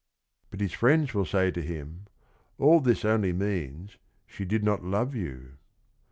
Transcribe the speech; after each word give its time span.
"But 0.49 0.61
his 0.61 0.73
friends 0.73 1.13
will 1.13 1.25
say 1.27 1.51
to 1.51 1.61
him: 1.61 2.07
all 2.57 2.79
this 2.79 3.05
only 3.05 3.33
means 3.33 3.97
she 4.25 4.45
did 4.45 4.63
not 4.63 4.83
love 4.83 5.13
you. 5.13 5.57